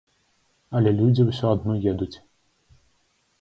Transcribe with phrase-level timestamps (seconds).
[0.79, 2.11] Але людзі ўсё адно едуць.